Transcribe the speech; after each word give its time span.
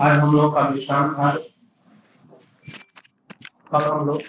आज 0.00 0.18
हम 0.18 0.32
लोग 0.36 0.54
का 0.54 0.60
विश्राम 0.60 1.12
था 1.14 1.30
कल 3.72 3.82
हम 3.82 4.06
लोग 4.06 4.22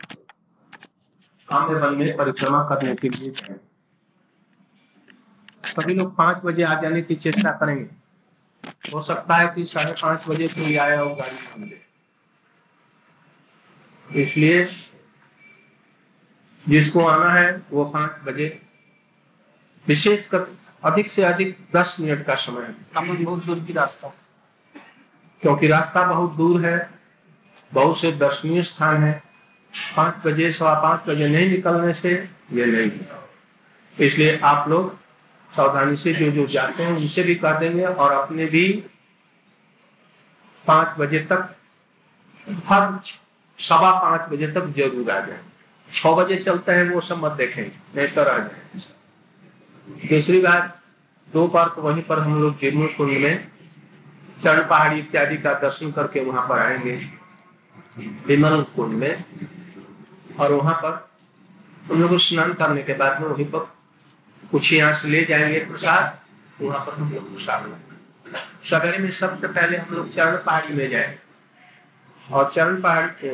आम्र 1.49 1.75
वन 1.75 1.93
में 1.97 2.17
परिक्रमा 2.17 2.63
करने 2.69 2.95
के 2.95 3.09
लिए 3.09 3.31
सभी 5.65 5.93
लोग 5.93 6.15
पाँच 6.15 6.41
बजे 6.45 6.63
आ 6.63 6.81
जाने 6.81 7.01
की 7.01 7.15
चेष्टा 7.15 7.51
करेंगे। 7.51 7.89
हो 8.93 9.01
सकता 9.01 9.35
है 9.35 9.47
कि 9.47 9.65
साढ़े 9.65 9.93
पाँच 9.93 10.27
बजे 10.27 10.47
कोई 10.47 10.75
आया 10.77 10.99
हो 10.99 11.15
गाड़ी 11.15 11.81
इसलिए 14.21 14.65
जिसको 16.69 17.05
आना 17.05 17.33
है, 17.33 17.61
वो 17.71 17.85
पाँच 17.85 18.11
बजे। 18.23 18.61
विशेष 19.87 20.27
कर 20.27 20.39
अधिक 20.83 21.09
से 21.09 21.23
अधिक 21.23 21.57
दस 21.75 21.97
मिनट 21.99 22.25
का 22.25 22.35
समय। 22.35 22.75
है 22.97 23.23
बहुत 23.23 23.45
दूर 23.45 23.59
की 23.59 23.73
रास्ता। 23.73 24.13
क्योंकि 25.41 25.67
रास्ता 25.67 26.03
बहुत 26.05 26.35
दूर 26.35 26.65
है, 26.65 26.89
बहुत 27.71 27.99
से 27.99 28.11
दर्शनीय 28.13 28.63
स्थान 28.63 29.03
है। 29.03 29.21
पाँच 29.95 30.15
बजे 30.25 30.51
सवा 30.51 30.73
पाँच 30.81 31.07
बजे 31.07 31.27
नहीं 31.27 31.49
निकलने 31.49 31.93
से 31.93 32.11
ये 32.53 32.65
नहीं 32.65 32.91
इसलिए 33.97 34.37
आप 34.45 34.67
लोग 34.69 34.93
सावधानी 35.51 35.95
से 35.95 36.13
जो 36.13 36.29
जो 36.31 36.45
जाते 36.47 36.83
हैं 36.83 36.91
उनसे 36.91 37.23
भी 37.23 37.35
कर 37.35 37.59
देंगे 37.59 37.85
और 37.85 38.11
अपने 38.11 38.45
भी 38.45 38.67
पाँच 40.65 40.99
बजे 40.99 41.19
तक, 41.31 41.55
हर 42.67 42.99
सवा 43.59 43.91
पाँच 43.91 44.29
बजे 44.29 44.47
तक 44.47 44.73
ज़रूर 44.77 45.11
आ 45.11 45.19
जाए। 45.19 45.39
छह 45.89 46.15
बजे 46.15 46.35
चलते 46.37 46.71
हैं 46.71 46.89
वो 46.89 47.01
सब 47.01 47.23
मत 47.23 47.31
देखेंगे 47.33 47.71
नहीं 47.95 48.07
तो 48.07 48.23
रह 48.23 48.37
जाए। 48.37 50.07
दूसरी 50.09 50.39
बात, 50.41 50.77
दो 51.27 51.47
बार 51.47 51.67
तो 51.75 51.81
वहीं 51.81 52.03
पर 52.03 52.19
हम 52.19 52.41
लोग 52.41 52.59
जीवन 52.59 52.87
कुंड 52.87 53.17
में 53.17 53.47
चरण 54.43 54.67
पहाड़ी 54.67 54.99
इत्यादि 54.99 55.37
का 55.37 55.53
दर्शन 55.59 55.91
करके 55.91 56.23
वहाँ 56.23 56.47
पर 56.49 56.59
आएँगे 56.59 56.95
विमल 58.27 58.61
कुंड 58.75 58.93
में। 58.93 59.23
और 60.39 60.51
वहाँ 60.53 60.73
पर 60.75 61.09
हम 61.83 62.01
लोग 62.01 62.17
स्नान 62.19 62.53
करने 62.53 62.83
के 62.83 62.93
बाद 62.93 63.21
में 63.21 63.27
वहीं 63.27 63.45
पर 63.45 63.59
कुछ 64.43 64.71
यहाँ 64.73 64.93
से 64.93 65.07
ले 65.07 65.23
जाएँगे 65.25 65.59
प्रसाद। 65.65 66.19
वहाँ 66.61 66.85
पर 66.85 66.93
हम 66.93 67.13
लोग 67.13 67.33
प्रसाद 67.33 67.79
सवेरे 68.65 68.97
में 68.97 69.09
सबसे 69.11 69.47
पहले 69.47 69.77
हम 69.77 69.95
लोग 69.95 70.09
चरण 70.09 70.35
पहाड़ी 70.37 70.73
में 70.73 70.89
जाए 70.89 71.17
और 72.31 72.49
चरण 72.51 72.81
पहाड़ी 72.81 73.29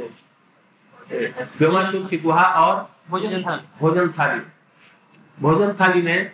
व्योमासुर 1.59 2.07
की 2.09 2.17
गुहा 2.17 2.43
और 2.55 2.75
भोजन 3.09 3.43
थाली। 3.43 3.61
भोजन 3.79 4.09
थाली। 4.09 4.39
भोजन 5.37 5.73
थाली 5.73 6.01
में 6.01 6.31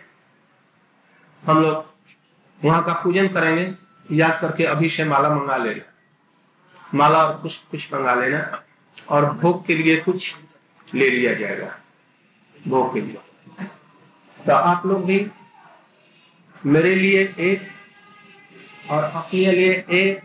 हम 1.42 1.62
लोग 1.62 1.84
वहाँ 2.60 2.82
का 2.84 2.92
पूजन 2.94 3.28
करेंगे। 3.28 3.66
याद 4.12 4.40
करके 4.40 4.64
अभी 4.64 4.88
से 4.88 5.04
माला 5.04 5.28
मंगा 5.34 5.56
लेना 5.56 5.92
माला 6.94 7.24
और 7.26 7.40
कुछ 7.42 7.56
कुछ 7.70 7.94
मंगा 7.94 8.14
लेना 8.14 8.62
और 9.08 9.32
भोग 9.32 9.66
के 9.66 9.74
लिए 9.74 9.96
कुछ 9.96 10.34
ले 10.94 11.10
लिया 11.10 11.34
जाएगा। 11.34 11.78
भोग 12.68 12.94
के 12.94 13.00
लिए। 13.00 13.18
तो 14.46 14.52
आप 14.52 14.86
लोग 14.86 15.04
भी 15.04 15.30
मेरे 16.66 16.94
लिए 16.94 17.34
एक 17.38 17.68
और 18.90 19.04
अपने 19.04 19.52
लिए 19.52 19.72
एक 19.90 20.20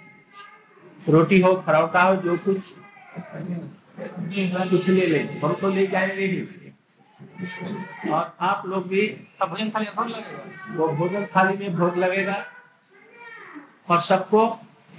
रोटी 1.09 1.41
हो 1.41 1.63
फरौटा 1.66 2.02
हो 2.03 2.16
जो 2.16 2.38
कुछ 2.38 2.61
कुछ 4.72 4.88
ले 4.89 5.05
लेंगे 5.07 5.39
हम 5.39 5.53
तो 5.53 5.69
ले 5.69 5.88
जाएँगे 5.88 6.25
ही। 6.25 6.41
और 8.11 8.35
आप 8.39 8.63
लोग 8.66 8.88
भी 8.88 9.02
भोजन 9.41 9.69
थाली 9.69 9.85
लगेगा? 9.85 10.75
वो 10.75 10.88
भोजन 10.88 11.25
थाली 11.25 11.57
में 11.57 11.75
भोग 11.75 11.97
लगेगा। 11.97 12.45
और 13.89 14.01
सबको 14.01 14.47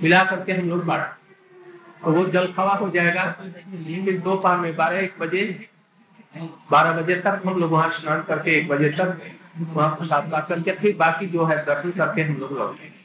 मिला 0.03 0.25
करके 0.25 0.53
हम 0.53 0.69
लोग 0.69 0.85
बांट। 0.85 2.05
और 2.05 2.13
वो 2.13 2.25
जल 2.27 2.47
खवा 2.53 2.75
हो 2.75 2.89
जाएगा। 2.91 3.25
फिर 3.31 4.19
दोपहर 4.21 4.57
में 4.59 4.77
बारह, 4.77 4.99
एक 4.99 5.19
बजे, 5.19 5.69
बारह 6.71 6.93
बजे 6.93 7.15
तक 7.17 7.43
हम 7.47 7.61
लोग 7.61 7.71
वहाँ 7.73 7.91
स्नान 7.91 8.23
करके 8.23 8.51
एक 8.59 8.69
बजे 8.69 8.89
तक 8.91 9.21
वहाँ 9.59 9.89
प्रसाद 9.97 10.31
पा 10.33 10.41
करके 10.41 10.73
फिर 10.73 10.97
बाकी 10.97 11.27
जो 11.27 11.45
है 11.45 11.57
दर्शन 11.65 11.91
करके 11.91 12.23
हम 12.23 12.37
लोग 12.37 12.53
लौटेंगे 12.59 12.99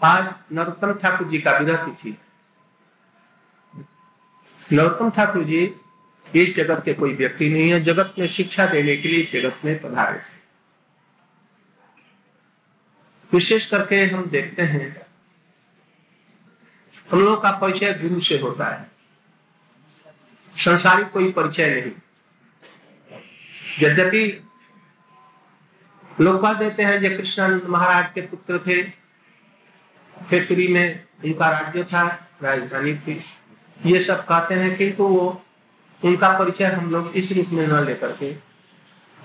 आज 0.00 0.28
नरोत्तम 0.52 0.92
ठाकुर 0.92 1.28
जी 1.28 1.38
का 1.38 1.56
विरह 1.58 1.84
तिथि। 1.84 2.16
नरोत्तम 4.72 5.10
ठाकुर 5.10 5.44
जी 5.44 5.62
इस 6.26 6.54
जगत 6.56 6.82
के 6.84 6.94
कोई 6.94 7.14
व्यक्ति 7.14 7.48
नहीं 7.48 7.70
है। 7.70 7.80
जगत 7.80 8.14
में 8.18 8.26
शिक्षा 8.28 8.66
देने 8.66 8.96
के 8.96 9.08
लिए 9.08 9.20
इस 9.20 9.32
जगत 9.32 9.64
में 9.64 9.78
पधारे 9.82 10.18
थे। 10.18 10.39
विशेष 13.32 13.66
करके 13.66 14.04
हम 14.06 14.24
देखते 14.26 14.62
हैं। 14.62 15.06
हम 17.10 17.20
लोगों 17.20 17.36
का 17.36 17.50
परिचय 17.50 17.94
गुरु 17.94 18.20
से 18.20 18.38
होता 18.38 18.64
है। 18.64 18.90
संसारिक 20.56 21.10
कोई 21.10 21.32
परिचय 21.32 21.70
नहीं। 21.70 21.92
यद्यपि 23.80 24.46
लोग 26.20 26.42
कह 26.42 26.52
देते 26.52 26.82
हैं 26.82 27.00
जो 27.00 27.16
कृष्णानंद 27.16 27.62
महाराज 27.62 28.10
के 28.10 28.20
पुत्र 28.20 28.58
थे। 28.58 28.82
खेतरी 30.30 30.68
में 30.68 31.04
उनका 31.24 31.50
राज्य 31.50 31.84
था, 31.84 32.30
राजधानी 32.42 32.94
थी। 32.94 33.20
ये 33.86 34.00
सब 34.00 34.24
कहते 34.24 34.54
हैं, 34.54 34.76
किंतु 34.76 35.04
वो 35.04 35.44
उनका 36.04 36.38
परिचय 36.38 36.64
हम 36.64 36.90
लोग 36.90 37.12
इस 37.16 37.32
रूप 37.32 37.46
में 37.48 37.66
न 37.66 37.84
लेकर 37.84 38.12
के। 38.12 38.34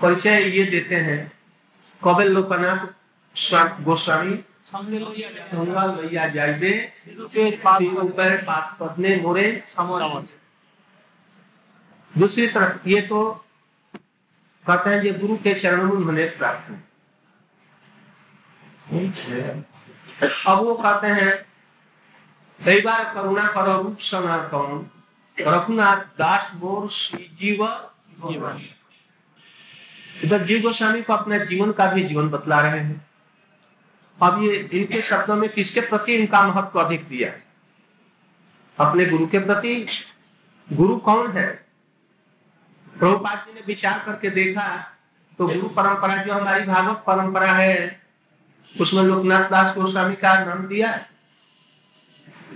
परिचय 0.02 0.42
ये 0.42 0.66
देते 0.66 0.94
हैं, 0.94 1.32
कौबल 2.02 2.28
लोकनाथ 2.28 2.86
संगा 4.66 5.84
लैया 5.86 6.26
जाइबे 6.28 6.72
ऊपर 7.96 8.36
पात 8.44 8.76
पदने 8.80 9.16
मोरे 9.16 9.46
समोर 9.68 10.02
दूसरी 12.14 12.46
तरफ़ 12.48 12.88
ये 12.88 13.00
तो 13.02 13.18
कहते 14.64 14.90
हैं 14.90 15.02
ये 15.02 15.12
गुरु 15.12 15.36
के 15.36 15.54
चरणों 15.54 15.84
में 15.84 15.92
उन्होंने 15.92 16.24
प्रार्थना। 16.38 16.76
अब 20.46 20.58
वो 20.58 20.74
कहते 20.74 21.06
हैं 21.06 21.32
कई 22.60 22.80
बार 22.80 23.04
करुणा 23.14 23.46
करो 23.52 23.82
रूप 23.82 23.98
सनातन 24.00 24.86
रघुनाथ 25.36 26.00
दास 26.18 26.50
मोर 26.54 26.88
श्री 26.90 27.24
जीव 27.40 27.66
जीवन। 28.22 28.62
इधर 30.24 30.44
जीव 30.46 30.62
गोस्वामी 30.62 31.02
को 31.02 31.12
अपने 31.12 31.38
जीवन 31.46 31.72
का 31.72 31.86
भी 31.92 32.02
जीवन 32.04 32.28
बतला 32.30 32.60
रहे 32.60 32.80
हैं। 32.80 33.04
अब 34.22 34.42
ये, 34.42 34.56
इनके 34.56 35.02
शब्दों 35.02 35.36
में 35.36 35.50
किसके 35.50 35.80
प्रति 35.80 36.14
इनका 36.14 36.42
महत्व 36.42 36.80
अधिक 36.80 37.08
दिया 37.08 37.30
है? 37.30 37.44
अपने 38.80 39.06
गुरु 39.06 39.26
के 39.26 39.38
प्रति? 39.38 39.88
गुरु 40.72 40.96
कौन 40.96 41.32
है? 41.32 41.66
प्रभुपाद 42.98 43.38
जी 43.38 43.54
ने 43.54 43.60
विचार 43.66 44.02
करके 44.06 44.30
देखा 44.30 44.92
तो 45.38 45.46
गुरु 45.46 45.68
परंपरा 45.68 46.16
जो 46.16 46.32
हमारी 46.32 46.64
भागवत 46.64 46.96
परंपरा 47.06 47.52
है, 47.52 48.02
उसमें 48.80 49.02
लोकनाथ 49.02 49.50
दास 49.50 49.76
गोस्वामी 49.76 50.14
का 50.14 50.44
नाम 50.44 50.66
दिया 50.66 50.90
है। 50.90 51.10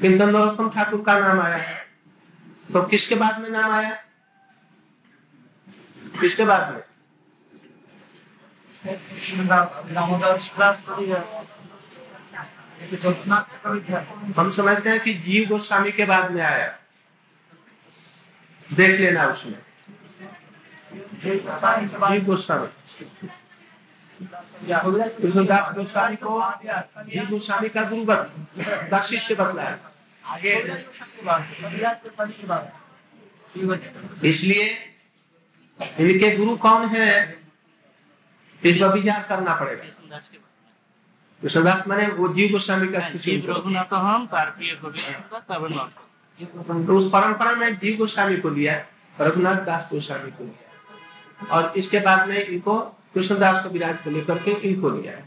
किंतु 0.00 0.26
नरोत्तम 0.26 0.70
ठाकुर 0.70 1.02
का 1.02 1.18
नाम 1.18 1.40
आया 1.40 1.56
है। 1.56 1.86
तो 2.72 2.82
किसके 2.82 3.14
बाद 3.14 3.40
में 3.40 3.50
नाम 3.50 3.72
आया? 3.72 3.90
किसके 6.20 6.44
बाद 6.44 6.74
में 6.74 6.78
दामोदर 6.78 6.78
शास्त्री 6.78 6.78
है 6.78 6.78
एक 6.78 6.78
जोशनाथ 6.78 6.78
चक्रवर्ती 6.78 8.68
है 8.68 8.69
हम 14.36 14.50
समझते 14.50 14.90
हैं 14.90 15.00
कि 15.00 15.14
जीव 15.14 15.48
गोस्वामी 15.48 15.92
के 15.92 16.04
बाद 16.04 16.30
में 16.30 16.42
आया। 16.42 16.78
देख 18.72 19.00
लेना 19.00 19.26
उसमें। 19.26 19.58
जीव 22.12 22.24
गोस्वामी। 22.24 22.68
कृष्णदास 25.08 25.74
गोस्वामी 25.74 26.16
को 26.16 26.40
जीव 27.04 27.30
गोस्वामी 27.30 27.68
का 27.68 27.82
गुरु 27.82 28.04
बतलाया। 28.04 29.78
इसलिए 34.24 34.76
इनके 35.98 36.36
गुरु 36.36 36.56
कौन 36.56 36.88
है? 36.88 37.39
इस 38.62 38.80
पर 38.80 38.92
विचार 38.94 39.22
करना 39.28 39.54
पड़ेगा। 39.54 39.84
कृष्णदास 41.42 41.86
माने 41.88 42.06
वो 42.08 42.28
जीव 42.34 42.50
गोस्वामी 42.52 42.88
का 42.92 43.00
शिष्य 43.00 43.36
गोविंद 43.38 43.76
तमिलनाडु 45.48 45.98
तो 46.86 46.96
उस 46.96 47.06
परंपरा 47.12 47.52
में 47.52 47.78
जीव 47.78 47.96
गोस्वामी 47.98 48.36
को 48.36 48.48
लिया 48.50 48.74
रघुनाथ 49.20 49.64
दास 49.66 49.88
गोस्वामी 49.92 50.30
को 50.30 50.44
लिया। 50.44 51.48
और 51.48 51.72
इसके 51.76 51.98
बाद 52.00 52.28
में 52.28 52.38
इनको 52.38 52.78
कृष्णदास 53.14 53.62
को 53.62 53.68
विराज 53.68 53.96
को 54.04 54.10
लेकर 54.10 54.38
के 54.42 54.50
इनको 54.68 54.90
लिया 54.90 55.12
है। 55.12 55.24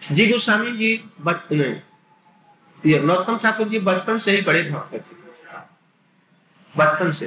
जी 0.00 0.26
गोस्वामी 0.28 0.72
जी 0.76 0.90
बचपन 1.20 1.60
ये 2.84 2.98
नरोत्तम 3.00 3.38
ठाकुर 3.38 3.68
जी 3.68 3.78
बचपन 3.80 4.18
से 4.18 4.30
ही 4.30 4.42
बड़े 4.42 4.62
भक्त 4.70 4.94
थे। 4.94 4.98
बचपन 6.74 7.10
से। 7.12 7.26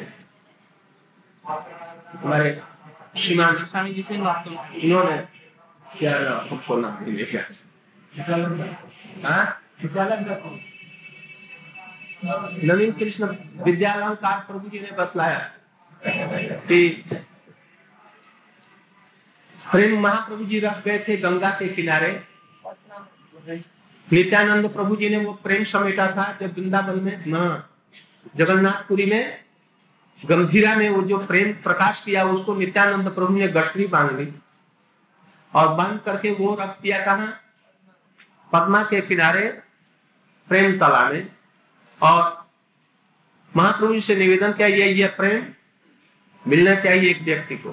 हमारे 2.24 2.62
श्रीमान 3.18 3.66
स्वामी 3.66 3.94
जी 3.94 4.04
से 4.04 4.14
इन्होंने 4.14 5.18
क्या 6.00 6.18
नाम 6.20 7.04
नहीं 7.04 7.14
लिया। 7.14 7.44
हाँ? 9.24 9.46
नवीन 12.64 12.92
कृष्ण 12.92 13.26
विद्यालंकार 13.66 14.40
प्रभु 14.40 14.70
जी 14.70 14.80
ने 14.80 14.92
बतलाया 14.98 15.40
कि 16.68 16.80
प्रेम 19.72 20.00
महाप्रभु 20.02 20.46
जी 20.46 20.60
रख 20.60 20.84
गए 20.86 21.00
थे 21.08 21.18
गंगा 21.18 21.50
के 21.50 21.68
किनारे। 21.68 22.12
नित्यानंद 24.08 24.70
प्रभु 24.70 24.96
जी 24.96 25.10
ने 25.10 25.18
वो 25.18 25.34
प्रेम 25.34 25.64
समेटा 25.64 26.08
था 26.08 26.26
जब 26.42 26.58
वृंदावन 26.58 27.00
में 27.00 27.16
जगन्नाथपुरी 28.36 29.06
में 29.06 29.45
गंभीरा 30.26 30.76
ने 30.76 30.90
वो 30.90 31.02
जो 31.02 31.18
प्रेम 31.18 31.64
प्रकाश 31.64 32.02
किया, 32.02 32.24
उसको 32.24 32.56
नित्यानंद 32.56 33.10
प्रभु 33.10 33.38
ने 33.38 33.48
गठरी 33.48 33.88
बाँध 33.88 34.20
ली। 34.20 34.34
और 35.54 35.74
बाँध 35.74 36.00
करके 36.06 36.32
वो 36.32 36.56
रख 36.56 36.82
दिया 36.82 37.06
कहा? 37.06 37.26
पद्मा 38.54 38.84
के 38.84 39.02
किनारे, 39.02 39.62
प्रेम 40.48 40.72
तला 40.72 41.10
में। 41.10 41.28
और 42.02 42.50
महाप्रभु 43.58 44.00
से 44.00 44.16
निवेदन 44.16 44.52
किया, 44.52 44.68
ये 44.68 44.94
ये 44.94 45.08
प्रेम 45.08 45.46
मिलना 46.48 46.76
चाहिए 46.76 47.12
एक 47.12 47.22
व्यक्ति 47.22 47.58
को। 47.58 47.70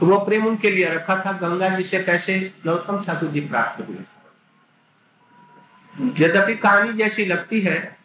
तो 0.00 0.06
वो 0.06 0.20
प्रेम 0.20 0.46
उनके 0.46 0.70
लिए 0.70 0.88
रखा 0.88 1.16
था, 1.26 1.32
गंगा 1.32 1.68
जी 1.68 1.82
से 1.82 2.02
कैसे 2.02 2.54
नरोत्तम 2.66 3.04
ठाकुर 3.04 3.28
जी 3.28 3.40
प्राप्त 3.40 3.88
हुए। 3.88 3.96
यद्यपि 6.26 6.54
कहानी 6.54 6.92
जैसी 6.92 7.24
लगती 7.24 7.60
है 7.60 8.03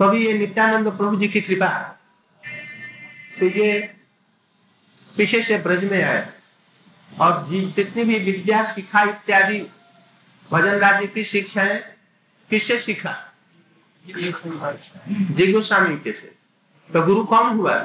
तो 0.00 0.08
भी 0.08 0.26
ये 0.26 0.32
नित्यानंद 0.32 0.88
प्रभु 0.88 1.16
जी 1.16 1.28
की 1.28 1.40
कृपा। 1.40 2.00
से 3.38 3.48
ये 3.48 3.94
पीछे 5.16 5.42
से 5.42 5.58
ब्रज 5.58 5.84
में 5.84 6.02
आए 6.02 6.32
और 7.20 7.46
जितनी 7.76 8.04
भी 8.04 8.18
विद्या 8.18 8.64
शिक्षा 8.72 9.02
इत्यादि, 9.02 9.60
भजन 10.50 10.78
राज्य 10.78 11.06
की 11.06 11.24
शिक्षाएँ 11.24 11.78
किससे 12.50 12.78
सीखा? 12.78 13.12
जी 14.06 15.52
गोस्वामी 15.52 15.96
के 15.96 16.12
से। 16.12 16.34
तो 16.90 17.02
गुरु 17.02 17.24
कौन 17.24 17.56
हुआ? 17.56 17.76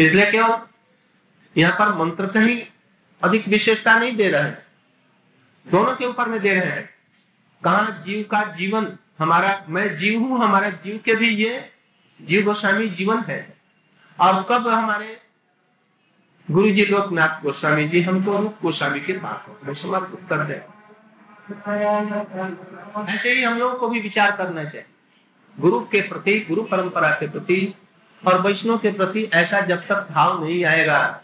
इसलिए 0.00 0.30
क्यों 0.30 0.58
यहाँ 1.56 1.76
पर 1.78 1.94
मंत्र 1.94 2.26
कहीं 2.26 2.66
अधिक 3.22 3.48
विशेषता 3.48 3.98
नहीं 3.98 4.16
दे 4.16 4.28
रहे 4.28 4.42
हैं। 4.42 4.66
दोनों 5.66 5.96
के 5.96 6.06
ऊपर 6.06 6.28
में 6.28 6.40
दे 6.40 6.54
रहे 6.54 6.70
हैं। 6.70 6.95
कहा, 7.64 7.90
जीव 7.90 8.28
का 8.30 8.44
जीवन 8.44 8.98
हमारा, 9.18 9.64
मैं 9.68 9.96
जीव 9.96 10.20
हूँ, 10.20 10.44
हमारा 10.44 10.70
जीव 10.70 11.00
के 11.04 11.14
भी 11.14 11.28
ये 11.28 11.70
जीव 12.22 12.44
गोस्वामी 12.44 12.88
जीवन 12.88 13.20
है। 13.20 13.56
और 14.20 14.42
कब 14.42 14.68
हमारे 14.68 15.20
गुरु 16.50 16.70
जी 16.70 16.84
लोकनाथ 16.84 17.42
गोस्वामी 17.42 17.88
जी, 17.88 18.00
हमको 18.00 18.38
रूप 18.38 18.56
गोस्वामी 18.62 19.00
के 19.00 19.12
पास 19.12 19.48
में 19.48 19.56
कर 20.28 20.44
दे। 20.44 20.62
ऐसे 23.12 23.32
ही 23.32 23.42
हम 23.42 23.58
लोगों 23.58 23.76
को 23.76 23.88
भी 23.88 24.00
विचार 24.00 24.36
करना 24.36 24.64
चाहिए। 24.64 24.86
गुरु 25.60 25.80
के 25.80 26.00
प्रति, 26.00 26.40
गुरु 26.40 26.62
परंपरा 26.62 27.10
के 27.10 27.28
प्रति 27.28 27.74
और 28.26 28.40
वैष्णव 28.40 28.78
के 28.78 28.92
प्रति 28.92 29.30
ऐसा 29.34 29.60
जब 29.60 29.86
तक 29.86 30.08
भाव 30.10 30.44
नहीं 30.44 30.64
आएगा, 30.64 31.22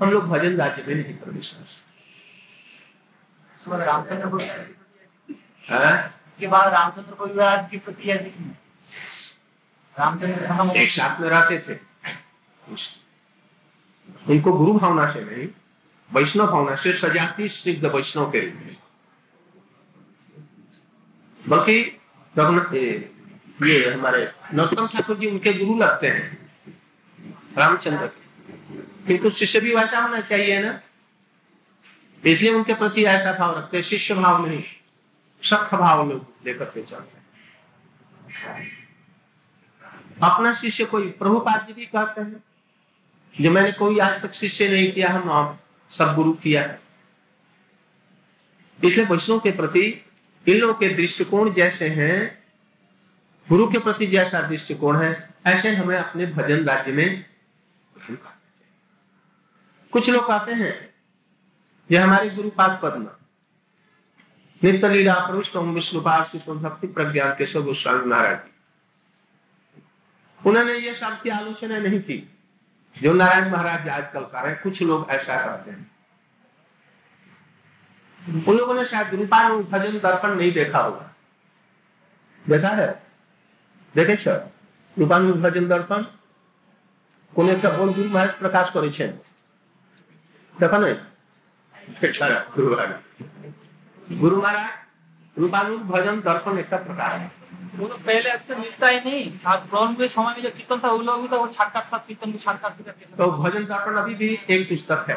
हम 0.00 0.10
लोग 0.10 0.28
भजन 0.28 0.56
राज्य 0.56 0.84
में 0.88 0.94
नहीं 0.94 1.16
प्रवेश 1.16 1.52
कर 1.52 1.64
सकते। 1.64 1.94
हाँ? 5.68 6.20
के 6.40 6.46
बाद 6.46 6.72
रामचंद्र 6.72 7.14
को 7.14 7.26
विवाह 7.26 7.56
की 7.68 7.78
प्रति 7.78 8.10
ऐसी 8.10 8.30
रामचंद्र 9.96 10.76
एक 10.76 10.90
साथ 10.90 11.20
में 11.20 11.28
रहते 11.28 11.58
थे। 11.66 11.78
उनको 14.28 14.52
गुरु 14.52 14.78
भावना 14.78 15.06
से 15.12 15.24
नहीं 15.24 15.48
वैष्णव 16.10 16.46
भावना 16.46 16.74
से 16.76 16.92
सजाती 16.92 17.48
स्निग्ध 17.48 17.84
वैष्णव 17.86 18.30
के 18.30 18.40
रूप 18.40 18.54
में। 18.54 18.76
बल्कि 21.48 21.78
ये 22.78 23.10
ये 23.62 23.92
हमारे 23.92 24.32
नरोत्तम 24.54 24.86
ठाकुर 24.88 25.16
जी 25.16 25.26
उनके 25.30 25.52
गुरु 25.52 25.78
लगते 25.78 26.06
हैं 26.06 26.52
रामचंद्र 27.58 28.06
के। 28.06 28.22
किंतु 29.06 29.30
शिष्य 29.30 29.60
भी 29.60 29.74
वैसा 29.74 30.00
होना 30.00 30.20
चाहिए 30.20 30.58
ना? 30.60 30.80
इसलिए 32.24 32.52
उनके 32.52 32.74
प्रति 32.74 33.04
ऐसा 33.04 33.32
भाव 33.32 33.58
रखते 33.58 33.76
हैं 33.76 33.84
शिष्य 33.84 34.14
भाव 34.14 34.46
नहीं। 34.46 34.62
सख 35.44 35.74
भाव 35.74 36.08
लोग 36.10 36.46
लेकर 36.46 36.64
के 36.64 36.82
चलते 36.82 37.16
हैं। 37.16 37.22
अपना 40.22 40.52
शिष्य 40.54 40.84
कोई 40.84 41.10
प्रभुपाद 41.12 41.66
जी 41.66 41.72
भी 41.72 41.86
कहते 41.86 42.20
हैं, 42.20 42.42
जो 43.34 43.50
मैंने 43.50 43.72
कोई 43.72 43.98
आज 43.98 44.20
तक 44.22 44.32
शिष्य 44.32 44.68
नहीं 44.68 44.92
किया 44.92 45.08
हम 45.10 45.30
आप 45.30 45.58
सब 45.92 46.14
गुरु 46.14 46.32
किया 46.34 46.62
है। 46.62 46.80
इसलिए 48.78 49.06
वैष्णव 49.06 49.38
के 49.40 49.50
प्रति, 49.50 49.80
इन 50.46 50.56
लोगों 50.56 50.74
के 50.74 50.88
दृष्टिकोण 50.88 51.52
जैसे 51.54 51.88
हैं, 51.88 52.44
गुरु 53.46 53.66
के 53.68 53.78
प्रति 53.78 54.06
जैसा 54.06 54.40
दृष्टिकोण 54.42 54.96
है, 54.98 55.28
ऐसे 55.46 55.74
हमें 55.76 55.96
अपने 55.98 56.26
भजन 56.26 56.64
राज्य 56.64 56.92
में 56.92 57.24
कुछ 59.92 60.08
लोग 60.10 60.26
कहते 60.28 60.52
हैं 60.54 60.72
ये 61.90 61.98
हमारे 61.98 62.30
गुरुपाद 62.30 62.78
पद्मा 62.82 63.10
नित्य 64.63 64.89
लीला 64.89 65.13
प्रविष्ट 65.19 65.55
विष्णुपाद 65.55 66.25
शिशु 66.25 66.53
भक्ति 66.55 66.87
प्रज्ञान 66.89 67.33
केशव 67.37 67.63
गोस्वामी 67.63 68.09
महाराज 68.09 68.37
जी 68.37 68.51
उन्होंने 70.41 70.73
ये 70.77 70.93
सब 70.95 71.21
की 71.21 71.29
आलोचना 71.31 71.77
नहीं 71.79 71.99
की 72.01 72.17
जो 72.95 73.13
नारायण 73.13 73.49
महाराज 73.51 73.87
आजकल 73.89 74.23
कर 74.23 74.41
रहे 74.41 74.51
हैं 74.51 74.61
कुछ 74.61 74.81
लोग 74.83 75.09
ऐसा 75.11 75.37
करते 75.37 75.71
हैं 75.71 75.91
उन 78.47 78.57
लोगों 78.57 78.73
ने 78.73 78.85
शायद 78.85 79.13
रूपानु 79.15 79.63
भजन 79.71 79.99
दर्पण 79.99 80.35
नहीं 80.35 80.51
देखा 80.53 80.79
होगा 80.79 81.09
देखा 82.45 82.69
है 82.75 82.87
देखे 83.95 84.15
छ 84.17 84.39
रूपानु 84.97 85.33
भजन 85.41 85.67
दर्पण 85.69 86.05
কোন 87.33 87.45
একটা 87.49 87.69
বল 87.69 87.89
গুরু 87.95 88.09
মহারাজ 88.09 88.33
প্রকাশ 88.39 88.67
করেছেন 88.75 89.09
দেখো 90.55 90.77
না 90.77 90.87
এছাড়া 92.03 92.37
গুরু 92.55 92.67
মহারাজ 92.71 93.01
गुरु 94.10 94.36
महाराज 94.36 95.38
रूपानु 95.38 95.76
भजन 95.78 96.20
दर्पण 96.20 96.58
एक 96.58 96.68
प्रकार 96.70 97.10
है। 97.10 97.30
वो 97.76 97.86
तो 97.86 97.94
पहले 97.96 98.30
तो 98.38 98.56
मिलता 98.56 98.88
ही 98.88 98.98
नहीं। 99.00 99.30
आज 99.46 99.60
ब्रह्म 99.70 99.94
के 99.94 100.08
समय 100.08 100.34
में 100.34 100.42
जो 100.42 100.50
कीर्तन 100.50 100.80
था 100.80 100.90
वो 100.90 100.98
लोग 100.98 101.20
भी 101.22 101.28
तो 101.28 101.38
वो 101.38 101.46
साक्षात 101.52 101.88
था 101.92 101.98
कीर्तन 101.98 102.32
की 102.32 102.38
साक्षात 102.38 102.76
तो 103.18 103.30
भजन 103.32 103.64
दर्पण 103.64 103.96
अभी 103.96 104.14
भी 104.14 104.28
एक 104.50 104.68
पुस्तक 104.68 105.06
है। 105.10 105.16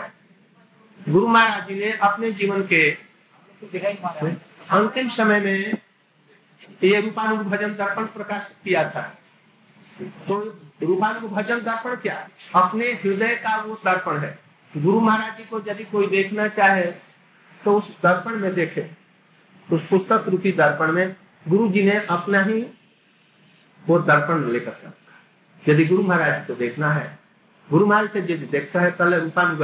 गुरु 0.99 1.27
महाराज 1.27 1.67
जी 1.67 1.75
ने 1.75 1.91
अपने 2.01 2.31
जीवन 2.33 2.61
के 2.63 2.89
अंतिम 4.71 5.09
समय 5.09 5.39
में 5.39 5.77
ये 6.83 7.01
रूपानु 7.01 7.43
भजन 7.43 7.73
दर्पण 7.75 8.05
प्रकाशित 8.13 8.55
किया 8.63 8.89
था। 8.89 9.01
तो 10.27 10.39
रूपानु 10.83 11.27
भजन 11.29 11.59
दर्पण 11.61 11.95
क्या? 11.97 12.27
अपने 12.55 12.85
हृदय 13.03 13.35
का 13.35 13.55
वो 13.61 13.75
दर्पण 13.85 14.17
है। 14.17 14.37
गुरु 14.73 14.99
महाराज 14.99 15.37
जी 15.37 15.43
को 15.43 15.61
यदि 15.67 15.83
कोई 15.85 16.07
देखना 16.07 16.47
चाहे 16.49 16.83
तो 17.60 17.76
उस 17.78 17.90
दर्पण 18.02 18.38
में 18.38 18.54
देखे 18.54 18.88
उस 19.68 19.86
पुस्तक 19.88 20.24
रूपी 20.28 20.52
दर्पण 20.52 20.92
में 20.92 21.16
गुरु 21.46 21.68
जी 21.68 21.82
ने 21.82 21.96
अपना 22.10 22.40
ही 22.42 22.60
वो 23.84 23.98
दर्पण 24.00 24.44
लेकर 24.50 24.70
के 24.72 24.86
रखा 24.86 25.72
यदि 25.72 25.84
गुरु 25.84 26.02
महाराज 26.02 26.32
जी 26.32 26.46
को 26.46 26.54
देखना 26.54 26.92
है 26.92 27.06
गुरु 27.68 27.86
महाराज 27.86 28.10
से 28.12 28.18
यदि 28.20 28.46
देखता 28.48 28.80
है 28.80 28.90
তাহলে 28.90 29.16
রূপানুগ 29.18 29.60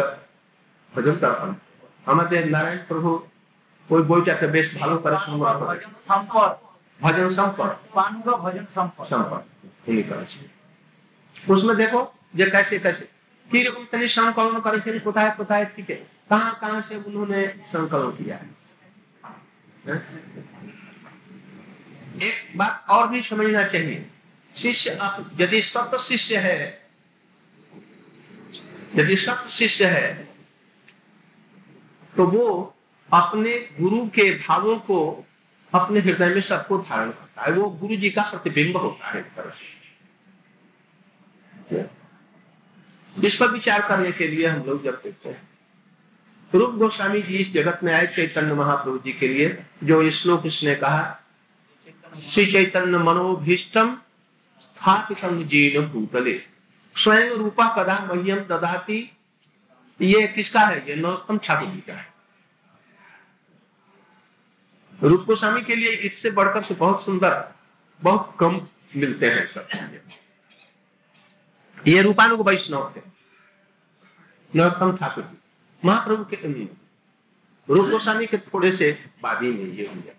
ভজন 0.92 1.16
দর্পণ 1.20 1.50
আমাদের 2.06 2.42
নারায়ণ 2.50 2.80
প্রভু 2.88 3.10
ওই 3.90 4.02
বইটাকে 4.02 4.46
বেশ 4.56 4.66
ভালো 4.80 4.94
করে 5.04 5.16
সংগ্রহ 5.26 5.52
করে 5.60 5.74
भजन 5.74 5.92
संपर्क 6.08 6.56
ভজন 7.00 7.28
সম্পর্ক 7.38 7.74
पानु 7.94 8.18
का 8.26 8.34
भजन 8.44 8.66
संपर्क 8.76 9.08
সম্পর্ক 9.12 9.44
উনি 9.88 10.02
করেছেন 10.10 10.44
उसमें 11.36 11.74
देखो 11.82 12.00
যে 12.34 12.46
कैसे 12.54 12.74
कैसे 12.84 13.04
কিরকম 13.48 13.82
তিনি 13.92 14.06
সংকলন 14.18 14.56
করেছেন 14.66 14.94
কোথায় 15.06 15.30
কোথায় 15.40 15.66
থেকে 15.74 15.96
कहाँ 16.29 16.57
कहाँ 16.61 16.81
से 16.81 16.95
उन्होंने 16.97 17.47
संकलन 17.67 18.11
किया 18.17 18.35
है? 18.37 18.49
एक 22.21 22.57
बात 22.57 22.85
और 22.89 23.07
भी 23.09 23.21
समझना 23.21 23.63
चाहिए। 23.65 24.05
शिष्य 24.55 24.95
आप 25.01 25.31
यदि 25.39 25.61
सत 25.61 25.97
शिष्य 26.01 26.37
है, 26.37 26.81
यदि 28.95 29.15
सत 29.17 29.47
शिष्य 29.49 29.85
है 29.87 30.11
तो 32.13 32.25
वो 32.27 32.75
अपने 33.09 33.57
गुरु 33.79 34.05
के 34.09 34.29
भावों 34.39 34.77
को 34.79 34.97
अपने 35.73 35.99
हृदय 35.99 36.29
में 36.33 36.41
सबको 36.41 36.77
धारण 36.79 37.11
करता 37.11 37.43
है। 37.43 37.51
वो 37.51 37.69
गुरु 37.69 37.95
जी 37.95 38.09
का 38.09 38.21
प्रतिबिंब 38.23 38.77
होता 38.77 39.07
है 39.07 39.19
एक 39.19 39.25
तरह 39.35 39.51
से। 39.51 39.65
इस 43.15 43.35
पर 43.35 43.51
विचार 43.51 43.87
करने 43.87 44.11
के 44.11 44.27
लिए 44.27 44.47
हम 44.47 44.63
लोग 44.65 44.83
जब 44.83 45.01
देखते 45.03 45.29
हैं। 45.29 45.52
रूप 46.53 46.75
गोस्वामी 46.75 47.21
जी 47.21 47.37
इस 47.37 47.51
जगत 47.53 47.79
में 47.83 47.93
आए 47.93 48.07
चैतन्य 48.07 48.53
महाप्रभु 48.53 48.97
जी 48.97 49.13
के 49.13 49.27
लिए, 49.27 49.57
जो 49.83 50.09
श्लोक 50.11 50.45
इसने 50.45 50.75
कहा, 50.75 51.19
श्री 52.29 52.45
चैतन्य 52.45 52.97
मनोभीष्टम 52.99 53.95
स्थापित 54.61 55.25
जीन 55.47 55.85
भूतले। 55.87 56.37
स्वयं 56.95 57.31
रूपा 57.31 57.65
कदा 57.75 57.97
मह्यम 58.05 58.39
ददाति। 58.47 58.99
ये 59.99 60.27
किसका 60.27 60.61
है? 60.61 60.87
ये 60.89 60.95
नरोत्तम 60.95 61.37
ठाकुर 61.37 61.67
जी 61.67 61.79
का 61.79 61.93
है। 61.93 62.11
रूप 64.99 65.25
गोस्वामी 65.25 65.61
के 65.61 65.75
लिए 65.75 65.91
इससे 66.07 66.31
बढ़कर 66.31 66.63
तो 66.63 66.75
बहुत 66.75 67.05
सुंदर, 67.05 67.53
बहुत 68.01 68.35
कम 68.39 68.61
मिलते 68.95 69.29
हैं 69.29 69.45
सब 69.45 69.67
ये 71.77 72.01
रूपानुग 72.01 72.47
वैष्णव 72.47 72.93
थे, 72.95 73.01
नरोत्तम 74.53 74.95
ठाकुर 74.97 75.23
जी। 75.23 75.37
महाप्रभु 75.85 76.23
के 76.23 76.35
रूप 77.69 77.89
गोस्वामी 77.89 78.25
के 78.27 78.37
थोड़े 78.37 78.71
से 78.71 78.91
बाद 79.23 79.43
ही 79.43 79.51
में 79.51 79.73
ये 79.73 79.85
हुआ। 79.87 80.13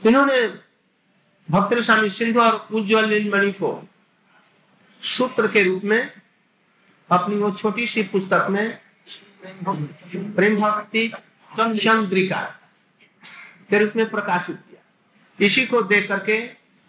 इन्होंने 0.00 0.46
भक्त 1.48 1.78
स्वामी 1.78 2.08
सिंधु 2.10 2.40
और 2.40 2.54
उज्ज्वल 2.72 3.30
मणि 3.30 3.52
को 3.52 3.70
सूत्र 5.02 5.48
के 5.48 5.62
रूप 5.62 5.84
में 5.84 6.10
अपनी 7.10 7.36
वो 7.36 7.50
छोटी 7.52 7.86
सी 7.86 8.02
पुस्तक 8.02 8.46
में 8.50 8.78
प्रेम 10.36 10.56
भक्ति 10.56 11.08
चंद्रिका 11.50 12.40
के 13.70 13.78
रूप 13.78 13.92
में 13.96 14.08
प्रकाशित 14.10 14.56
किया। 14.58 14.82
इसी 15.38 15.66
को 15.66 15.82
देख 15.82 16.08
करके 16.08 16.36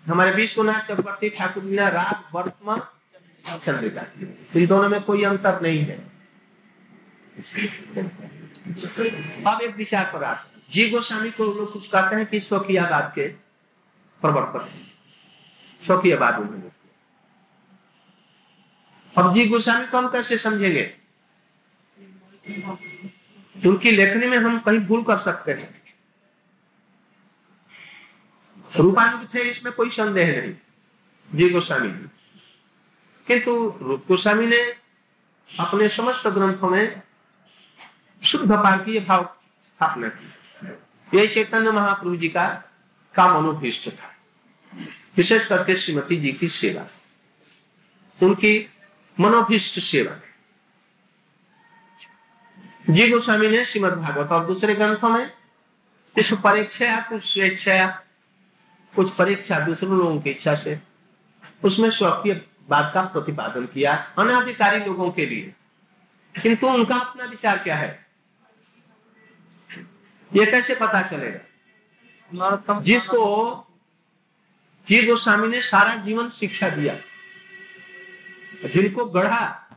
हमारे 0.05 0.31
विश्वनाथ 0.31 0.81
चक्रवर्ती 0.81 1.29
ठाकुर 1.29 1.63
ने 1.63 1.89
राग, 1.89 2.35
वर्तमान, 2.35 2.79
चंद्रिका 3.59 4.01
इन 4.55 4.65
दोनों 4.67 4.89
में 4.89 5.01
कोई 5.01 5.23
अंतर 5.23 5.61
नहीं 5.61 5.79
है। 5.79 6.14
अब 9.47 9.59
एक 9.61 9.75
विचार 9.75 10.11
पर 10.13 10.23
आप 10.23 10.51
जी 10.71 10.89
गोस्वामी 10.89 11.31
को 11.31 11.45
लोग 11.45 11.73
कुछ 11.73 11.87
कहते 11.87 12.15
हैं 12.15 12.25
कि 12.25 12.39
स्वकीयवाद 12.39 13.11
के 13.15 13.27
प्रवर्तक 14.21 14.71
स्वकीयवाद 15.85 16.39
उन्होंने 16.39 16.75
अब 19.17 19.33
जी 19.33 19.45
गोस्वामी 19.45 19.87
को 19.87 19.97
हम 19.97 20.07
कैसे 20.07 20.37
समझेंगे? 20.37 20.97
उनकी 23.67 23.91
लेखनी 23.91 24.27
में 24.27 24.37
हम 24.37 24.59
कहीं 24.59 24.79
भूल 24.79 25.03
कर 25.03 25.17
सकते 25.17 25.51
हैं। 25.51 25.81
रूपानुग 28.75 29.33
थे, 29.33 29.39
इसमें 29.39 29.73
कोई 29.73 29.89
संदेह 29.89 30.41
नहीं। 30.41 30.55
जी 31.33 31.49
गोस्वामी। 31.49 31.89
किंतु 33.27 33.79
रूप 33.81 34.05
गोस्वामी 34.07 34.47
ने 34.47 34.75
अपने 35.59 35.89
समस्त 35.89 36.27
ग्रंथों 36.27 36.69
में 36.69 37.01
शुद्ध 38.23 38.51
पार्कीय 38.51 38.99
भाव 38.99 39.35
स्थापना 39.63 40.07
की। 40.07 40.33
यही 41.17 41.27
चैतन्य 41.27 41.71
महाप्रभु 41.71 42.15
जी 42.15 42.29
का 42.29 42.63
काम 43.15 43.37
अनुभिष्ट 43.37 43.89
था। 43.89 44.15
विशेष 45.17 45.47
करके 45.47 45.75
श्रीमती 45.75 46.17
जी 46.17 46.31
की 46.31 46.47
सेवा। 46.47 46.87
उनकी 48.25 48.69
मनोभिष्ट 49.19 49.79
सेवा। 49.79 50.19
जी 52.89 53.09
गोस्वामी 53.09 53.47
ने 53.47 53.65
श्रीमद 53.65 53.93
भागवत 53.93 54.31
और 54.31 54.45
दूसरे 54.45 54.75
ग्रंथों 54.75 55.09
में 55.09 55.29
कुछ 56.15 56.33
परीक्षा 56.33 57.01
कुछ 57.01 57.33
स्वेच्छा 57.33 58.01
कुछ 58.95 59.13
परीक्षा 59.13 59.59
दूसरे 59.59 59.89
लोगों 59.89 60.21
की 60.21 60.29
इच्छा 60.29 60.55
से, 60.55 60.81
उसमें 61.63 61.89
स्वकीय 61.89 62.45
बात 62.69 62.91
का 62.93 63.01
प्रतिपादन 63.01 63.65
किया, 63.65 63.93
अनाधिकारी 64.17 64.85
लोगों 64.85 65.11
के 65.11 65.25
लिए। 65.25 65.53
किंतु 66.41 66.67
उनका 66.67 66.95
अपना 66.95 67.25
विचार 67.25 67.57
क्या 67.57 67.75
है? 67.75 68.04
ये 70.33 70.45
कैसे 70.45 70.75
पता 70.75 71.01
चलेगा? 71.01 72.81
जिसको 72.81 73.61
जी 74.87 75.05
गोस्वामी 75.05 75.47
ने 75.47 75.61
सारा 75.61 75.95
जीवन 75.95 76.29
शिक्षा 76.29 76.69
दिया, 76.69 76.99
जिनको 78.69 79.05
गढ़ा 79.05 79.69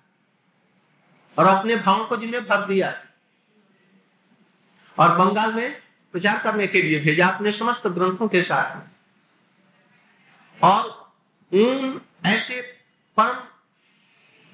और 1.36 1.46
अपने 1.46 1.76
भावों 1.76 2.06
को 2.06 2.16
जिन्हें 2.16 2.44
भर 2.44 2.66
दिया, 2.66 3.02
और 4.98 5.16
बंगाल 5.16 5.54
में 5.54 5.82
प्रचार 6.14 6.38
करने 6.38 6.66
के 6.66 6.82
लिए 6.82 7.00
भेजा 7.00 7.28
अपने 7.28 7.52
समस्त 7.52 7.86
ग्रंथों 7.86 8.28
के 8.28 8.42
साथ। 8.42 8.80
और 10.64 11.12
उन 11.52 12.00
ऐसे 12.26 12.78
परम 13.16 13.40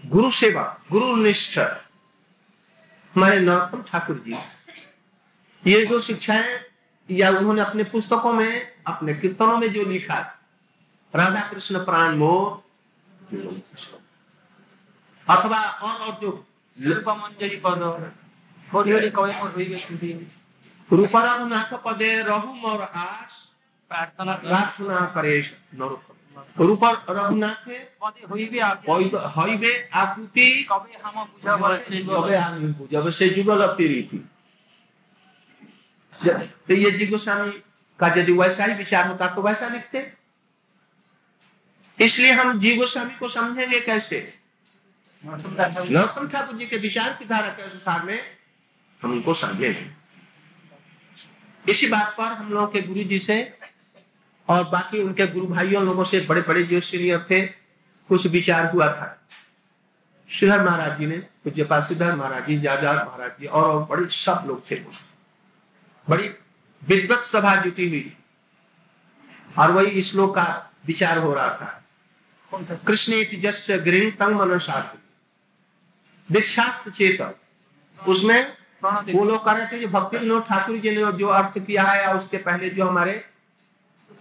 गुरु 0.04 0.30
सेवा, 0.30 0.80
गुरु 0.90 1.16
निष्ठ, 1.16 1.58
हमारे 1.58 3.40
नरोत्तम 3.40 3.82
ठाकुर 3.82 4.18
जी 4.18 4.36
ये 5.63 5.85
जो 5.85 5.99
शिक्षाएं 6.01 6.59
या 7.09 7.29
उन्होंने 7.31 7.61
अपने 7.61 7.83
पुस्तकों 7.85 8.33
में 8.33 8.51
अपने 8.87 9.13
कीर्तनों 9.15 9.57
में 9.57 9.71
जो 9.73 9.83
लिखा 9.85 10.19
राधा 11.13 11.41
कृष्ण 11.49 11.83
प्राण 11.85 12.15
मोह 12.17 12.61
अथवा 15.27 15.59
और 15.59 16.01
और 16.01 16.17
जो 16.21 16.31
रूपमंजरी 16.77 17.55
पद 17.65 17.81
होरी 18.67 18.91
होरी 18.91 19.09
कवि 19.11 19.33
मोर 19.33 19.51
হইবে 19.57 19.77
শুধু 19.79 20.09
रूपरघुनाथ 20.89 21.71
पदे 21.79 22.11
रहु 22.23 22.49
मोर 22.61 22.81
आस 22.99 23.33
প্রার্থনা 23.91 24.33
প্রার্থনা 24.41 24.97
করে 25.13 25.33
নরোত্তম 25.79 26.17
रूप 26.61 26.83
रघुनाथे 27.09 27.77
পদে 28.01 28.21
হইবে 28.31 28.59
হইবে 29.35 29.71
আকুতি 30.01 30.47
কবে 30.69 30.93
হাম 31.03 31.15
বুঝাবার 31.31 31.71
সেই 31.85 32.01
কবে 32.09 32.35
আমি 32.47 32.67
বুঝাবে 32.79 33.11
সেই 33.17 33.29
যুগল 33.35 33.61
প্রীতি 33.77 34.19
तो 36.20 36.74
ये 36.74 36.90
जी 36.90 37.06
गोस्वामी 37.06 37.50
का 38.00 38.08
यदि 38.16 38.32
वैसा 38.32 38.64
ही 38.64 38.74
विचार 38.74 39.08
होता 39.08 39.26
तो 39.34 39.42
वैसा 39.42 39.68
लिखते 39.68 40.06
इसलिए 41.98 42.32
हम 42.32 42.58
जी 42.60 42.74
गोस्वामी 42.76 43.14
को 43.18 43.28
समझेंगे 43.30 43.80
कैसे 43.80 44.20
नरोत्तम 45.24 46.28
ठाकुर 46.28 46.56
जी 46.58 46.66
के 46.66 46.76
विचार 46.78 47.16
की 47.18 47.24
धारा 47.24 47.48
के 47.48 47.62
अनुसार 47.62 48.02
में 48.04 48.18
हम 49.02 49.12
उनको 49.12 49.34
समझेंगे 49.34 49.86
इसी 51.64 51.86
बात 51.88 52.14
पर 52.18 52.32
हम 52.32 52.50
लोगों 52.50 52.66
के 52.66 52.80
गुरु 52.82 53.04
जी 53.04 53.18
से 53.18 53.36
और 54.48 54.64
बाकी 54.68 55.02
उनके 55.02 55.26
गुरु 55.26 55.46
भाइयों 55.46 55.84
लोगों 55.84 56.04
से 56.04 56.20
बड़े 56.20 56.40
बड़े 56.42 56.62
जो 56.62 56.80
सीनियर 56.82 57.26
थे 57.30 57.40
कुछ 58.10 58.26
विचार 58.26 58.70
हुआ 58.72 58.88
था 58.88 59.10
श्रीधर 60.30 60.62
महाराज 60.64 60.98
जी 60.98 61.06
ने 61.06 61.16
पूज्यपा 61.44 61.80
श्रीधर 61.80 62.14
महाराज 62.16 62.46
जी 62.46 62.58
जाजाद 62.58 62.96
महाराज 62.96 63.30
जी 63.40 63.46
और, 63.46 63.62
और 63.64 63.84
बड़े 63.84 64.06
सब 64.08 64.44
लोग 64.46 64.70
थे 64.70 64.82
बड़ी 66.08 66.28
विद्वत 66.82 67.24
सभा 67.24 67.56
जुटी 67.56 67.88
हुई 67.88 68.00
थी। 68.00 68.16
और 69.58 69.70
वही 69.70 70.02
श्लोक 70.02 70.34
का 70.34 70.70
विचार 70.86 71.18
हो 71.18 71.34
रहा 71.34 71.48
था। 71.48 71.80
कृष्ण 72.86 73.40
जस्य 73.40 73.78
गृह 73.78 74.10
तंग 74.10 74.36
मनोशास्त्र। 74.36 74.98
दीक्षास्त्र 76.32 76.90
चेतन। 76.90 77.34
उसमें 78.08 78.56
वो 78.84 79.24
लोग 79.24 79.44
कर 79.44 79.56
रहे 79.56 79.66
थे 79.66 79.80
जो 79.80 79.88
भक्ति 79.88 80.16
विनोद 80.16 80.44
ठाकुर 80.44 80.76
जी 80.76 80.90
ने 80.90 81.12
जो 81.12 81.26
अर्थ 81.28 81.58
किया 81.58 81.82
है 81.82 82.06
और 82.06 82.16
उसके 82.16 82.38
पहले 82.38 82.70
जो 82.70 82.86
हमारे 82.86 83.24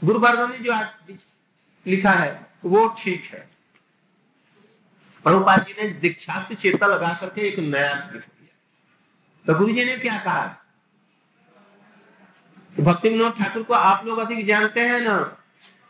गुरुवर्ग 0.04 0.52
ने 0.52 0.58
जो 0.58 0.72
आज 0.74 1.26
लिखा 1.88 2.12
है 2.12 2.48
वो 2.66 2.88
ठीक 3.00 3.24
है। 3.34 3.48
प्रभुपाद 5.24 5.66
जी 5.68 5.84
ने 5.84 5.90
दीक्षा 5.90 6.44
से 6.44 6.56
चेता 6.56 6.88
लगा 6.88 7.14
करके 7.22 7.42
एक 7.42 7.60
नया 7.60 7.94
लिख 8.14 8.24
दिया। 8.24 8.56
तो 9.48 9.60
गुरु 9.60 9.74
जी 9.74 9.86
ने 9.86 9.98
क्या 9.98 10.18
कहा? 10.18 10.63
भक्ति 12.80 13.10
विनोद 13.10 13.34
ठाकुर 13.38 13.64
को 13.64 13.74
आप 13.74 14.06
लोग 14.06 14.20
अधिक 14.20 14.46
जानते 14.46 14.82
हैं 14.82 15.02
ना? 15.02 15.18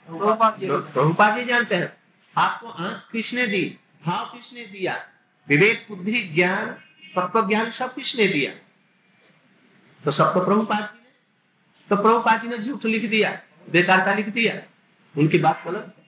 प्रभुपाद 0.07 1.37
जी 1.37 1.45
जानते 1.45 1.75
हैं। 1.75 1.97
आपको 2.37 2.67
आँख 2.67 3.11
किसने 3.11 3.47
दी? 3.47 3.77
भाव 4.05 4.25
किसने 4.25 4.65
दिया? 4.65 5.05
विवेक 5.47 5.85
बुद्धि 5.89 6.21
ज्ञान 6.23 6.65
तत्व 7.15 7.47
ज्ञान 7.47 7.71
सब 7.71 7.93
किसने 7.95 8.27
दिया? 8.27 8.51
तो 10.05 10.11
सब 10.11 10.33
तो 10.33 10.45
प्रभुपाद 10.45 10.79
जी 10.79 10.97
ने। 10.97 11.11
तो 11.89 11.95
प्रभुपाद 11.95 12.41
जी 12.41 12.47
ने 12.47 12.57
झूठ 12.57 12.85
लिख 12.85 13.09
दिया 13.09 13.41
बेकार 13.69 14.05
का 14.05 14.13
लिख 14.13 14.29
दिया। 14.29 14.61
उनकी 15.17 15.37
बात 15.37 15.63
गलत 15.65 15.95
है। 15.97 16.03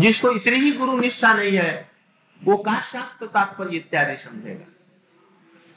जिसको 0.00 0.30
इतनी 0.30 0.56
ही 0.56 0.72
गुरु 0.72 0.98
निष्ठा 1.00 1.34
नहीं 1.34 1.56
है 1.56 1.90
वो 2.44 2.56
का 2.56 2.80
शास्त्र 2.80 3.26
तात्पर्य 3.26 3.76
इत्यादि 3.76 4.16
समझेगा। 4.16 4.66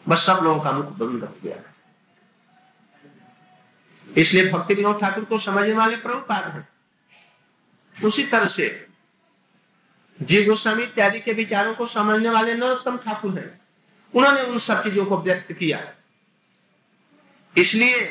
बस 0.09 0.25
सब 0.25 0.39
लोगों 0.43 0.61
का 0.63 0.71
मुख 0.71 0.85
बंद 0.85 1.23
हो 1.23 1.35
गया 1.43 1.55
है। 1.55 1.76
इसलिए 4.17 4.49
भक्ति 4.51 4.73
विनोद 4.73 4.99
ठाकुर 5.01 5.23
को 5.23 5.37
समझने 5.39 5.73
वाले 5.73 5.95
प्रभुपाद 5.97 6.51
हैं। 6.53 6.67
उसी 7.95 8.23
तरह 8.23 8.47
से 8.47 8.67
जी 10.19 10.43
गोस्वामी 10.45 10.83
इत्यादि 10.83 11.19
के 11.19 11.33
विचारों 11.33 11.73
को 11.75 11.85
समझने 11.87 12.29
वाले 12.29 12.53
नरोत्तम 12.53 12.97
ठाकुर 12.97 13.37
हैं। 13.39 13.49
उन्होंने 14.13 14.41
उन 14.41 14.59
सब 14.59 14.83
चीज़ों 14.83 15.05
को 15.05 15.17
व्यक्त 15.17 15.51
किया। 15.53 15.81
इसलिए 17.55 18.01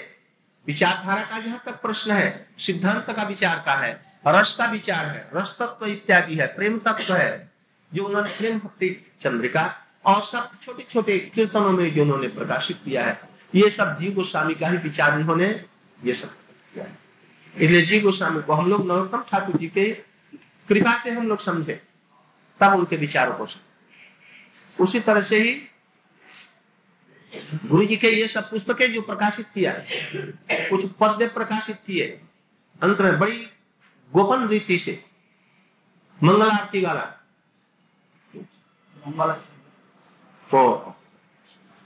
विचारधारा 0.67 1.23
का 1.23 1.39
जहाँ 1.39 1.63
तक 1.67 1.81
प्रश्न 1.83 2.11
है, 2.11 2.47
सिद्धांत 2.59 3.11
का 3.17 3.23
विचार 3.23 3.63
का 3.67 3.75
है 3.75 3.93
रस 4.27 4.55
का 4.55 4.67
विचार 4.67 5.07
है 5.07 5.29
रस 5.35 5.57
तत्व 5.59 5.87
इत्यादि 5.87 6.35
है, 6.35 6.47
प्रेम 6.47 6.79
तत्व 6.79 7.15
है, 7.15 7.51
जो 7.93 8.05
उन्होंने 8.05 8.31
प्रेम 8.31 8.59
भक्ति 8.59 8.89
चंद्रिका 9.21 9.75
और 10.05 10.23
सब 10.23 10.51
छोटे 10.65 10.87
छोटे 10.91 11.19
कीर्तनों 11.35 11.73
में 11.73 11.95
जो 11.95 12.03
उन्होंने 12.03 12.29
प्रकाशित 12.29 12.81
किया 12.85 13.05
है, 13.05 13.21
ये 13.55 13.71
सब 13.71 13.99
जी 14.01 14.11
गोस्वामी 14.13 14.55
का 14.55 14.69
ही 14.69 14.77
विचार 14.79 15.19
उन्होंने 15.19 15.49
ये 16.05 16.15
सब 16.15 16.31
इसलिए 17.55 17.83
जी 17.87 18.01
गोस्वामी 18.01 18.43
को 18.43 18.53
हम 18.53 18.69
लोग 18.71 18.87
नरोत्तम 18.87 19.23
ठाकुर 19.31 19.57
जी 19.57 19.69
के 19.69 19.85
कृपा 20.69 20.97
से 21.03 21.11
हम 21.11 21.29
लोग 21.29 21.39
समझे, 21.41 21.81
तब 22.61 22.75
उनके 22.75 22.97
विचारों 22.97 23.35
को 23.35 23.47
समझे 23.47 24.83
उसी 24.85 25.01
तरह 25.01 25.23
से 25.23 25.39
ही 25.43 25.53
गुरु 27.67 27.85
जी 27.87 27.97
के 27.97 28.11
ये 28.11 28.27
सब 28.29 28.51
पुस्तकें 28.51 28.93
जो 28.93 29.03
प्रकाशित 29.03 29.47
किया 29.55 29.73
कुछ 30.69 30.85
पद्य 31.01 31.27
प्रकाशित 31.29 31.77
किए 31.87 32.07
अंत 32.83 33.01
में 33.01 33.19
बड़ी 33.19 33.39
गोपन 34.13 34.47
रीति 34.49 34.79
से 34.79 35.03
मंगल 36.21 36.51
आरती 36.51 36.85
वाला 36.85 37.05
तो 40.51 40.61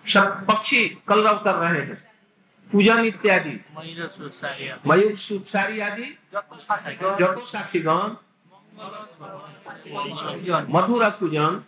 सब 0.07 0.45
पक्षी 0.47 0.89
कलरव 1.09 1.39
कर 1.45 1.55
रहे 1.55 1.81
हैं। 1.81 2.10
पूजन 2.73 3.05
इत्यादि। 3.05 3.65
मयूर 4.87 5.17
सुपसारी 5.17 5.81
आदि। 5.81 6.19
जटो 6.95 7.45
साक्षीगण। 7.45 8.09
मधुर 10.73 11.11
पूजन। 11.11 11.65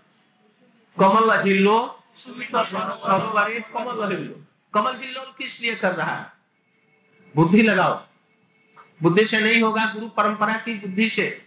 कमल 1.01 1.43
हिल्लो। 1.43 1.99
सरोवरी 2.17 3.61
कमल 3.61 4.13
हिल्लो। 4.13 4.45
कमल 4.75 4.97
हिल्लो 4.97 5.23
किस 5.39 5.61
लिए 5.61 5.75
कर 5.75 5.95
रहा 5.95 6.17
है? 6.17 6.33
बुद्धि 7.37 7.63
लगाओ। 7.63 8.07
बुद्धि 9.03 9.27
से 9.27 9.41
नहीं 9.41 9.63
होगा 9.63 9.93
गुरु 9.95 10.09
परंपरा 10.09 10.55
की 10.55 10.75
बुद्धि 10.75 11.09
से। 11.09 11.47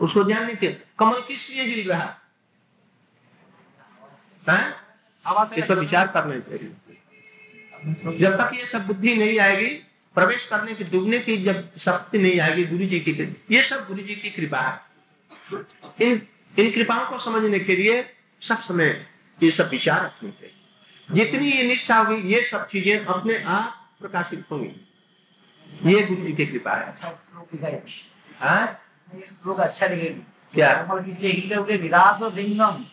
उसको 0.00 0.24
जानने 0.24 0.54
के 0.54 0.68
कमल 0.98 1.20
किस 1.20 1.50
लिए 1.50 1.62
हिल 1.64 1.88
रहा? 1.88 2.16
है? 4.50 4.76
इस 5.58 5.66
पर 5.66 5.78
विचार 5.78 6.06
करना 6.06 6.40
चाहिए। 6.40 6.72
जब 8.18 8.36
तक 8.36 8.50
ये 8.54 8.66
सब 8.66 8.86
बुद्धि 8.86 9.14
नहीं 9.16 9.38
आएगी 9.38 9.66
प्रवेश 10.14 10.46
करने 10.46 10.74
की 10.74 10.84
डूबने 10.84 11.18
की 11.18 11.36
जब 11.36 11.74
शक्ति 11.76 12.18
नहीं 12.18 12.40
आएगी 12.40 12.64
गुरु 12.64 12.86
जी 12.86 13.00
की 13.00 13.12
ये 13.50 13.62
सब 13.62 13.86
गुरु 13.86 14.02
जी 14.02 14.14
की 14.14 14.30
कृपा 14.30 14.60
है। 14.60 14.80
इन 16.02 16.22
इन 16.58 16.70
कृपाओं 16.70 17.10
को 17.10 17.18
समझने 17.18 17.58
के 17.58 17.76
लिए 17.76 18.04
सब 18.40 18.60
समय 18.60 19.06
ये 19.42 19.50
सब 19.50 19.68
विचार 19.68 20.04
रखने 20.04 20.30
चाहिए 20.30 20.54
जितनी 21.12 21.50
ये 21.50 21.62
निष्ठा 21.62 21.96
होगी 21.96 22.34
ये 22.34 22.42
सब 22.42 22.66
चीज़ें 22.66 23.04
अपने 23.04 23.42
आप 23.42 23.96
प्रकाशित 24.00 24.44
होंगी। 24.50 25.92
ये 25.92 26.02
गुरु 26.02 26.26
जी 26.26 26.32
की 26.32 26.46
कृपा 26.46 26.74
है। 26.74 26.86
अच्छा 26.86 27.08
लोग 27.08 27.80
हाँ? 28.40 28.80
लोग 29.46 29.58
अच्छा 29.58 29.86
लगेगी। 29.86 30.22
क्या? 30.54 31.00
इसलिए 31.00 31.76
विरास 31.76 32.22
और 32.22 32.34
लिंगम? 32.34 32.84